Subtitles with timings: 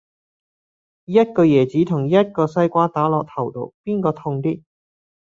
[1.05, 4.63] 一個椰子同一個西瓜打落頭度,邊個痛啲